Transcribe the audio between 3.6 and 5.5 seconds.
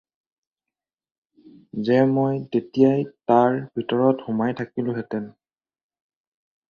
ভিতৰত সোমাই থাকিলোঁ হেতেন